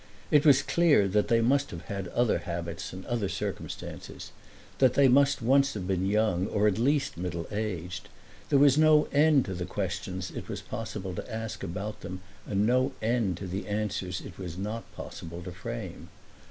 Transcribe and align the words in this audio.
It 0.31 0.47
was 0.47 0.63
clear 0.63 1.07
that 1.07 1.27
they 1.27 1.41
must 1.41 1.69
have 1.69 1.83
had 1.83 2.07
other 2.07 2.39
habits 2.39 2.91
and 2.91 3.05
other 3.05 3.29
circumstances; 3.29 4.31
that 4.79 4.95
they 4.95 5.07
must 5.07 5.43
once 5.43 5.75
have 5.75 5.85
been 5.85 6.07
young 6.07 6.47
or 6.47 6.65
at 6.67 6.79
least 6.79 7.17
middle 7.17 7.47
aged. 7.51 8.09
There 8.49 8.57
was 8.57 8.79
no 8.79 9.03
end 9.11 9.45
to 9.45 9.53
the 9.53 9.65
questions 9.67 10.31
it 10.31 10.49
was 10.49 10.59
possible 10.59 11.13
to 11.13 11.31
ask 11.31 11.61
about 11.63 12.01
them 12.01 12.21
and 12.47 12.65
no 12.65 12.93
end 12.99 13.37
to 13.37 13.47
the 13.47 13.67
answers 13.67 14.21
it 14.21 14.39
was 14.39 14.57
not 14.57 14.91
possible 14.95 15.43
to 15.43 15.51
frame. 15.51 16.09